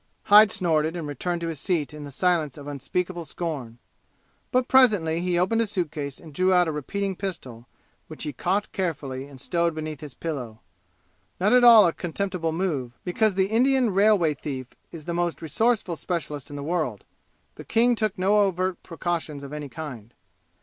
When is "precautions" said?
18.81-19.43